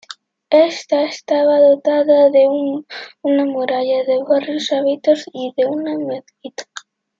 Ésta 0.49 1.03
estaba 1.03 1.59
dotada 1.59 2.31
de 2.31 2.47
una 3.21 3.45
muralla, 3.45 4.03
de 4.03 4.17
barrios 4.27 4.71
habitados 4.71 5.25
y 5.31 5.53
de 5.55 5.67
una 5.67 5.95
mezquita. 5.95 6.63